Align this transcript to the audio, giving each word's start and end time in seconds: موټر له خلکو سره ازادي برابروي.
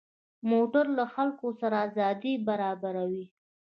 موټر 0.51 0.85
له 0.97 1.05
خلکو 1.13 1.47
سره 1.59 1.75
ازادي 1.87 2.33
برابروي. 2.47 3.25